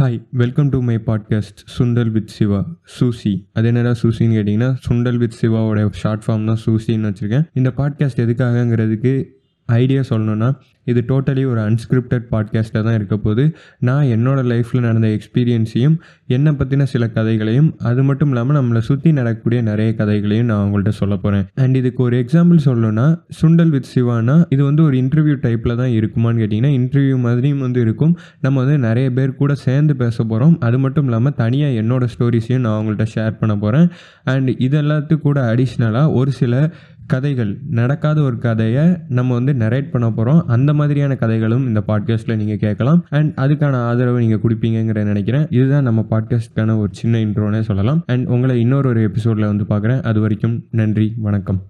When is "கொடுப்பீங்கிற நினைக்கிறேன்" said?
44.42-45.46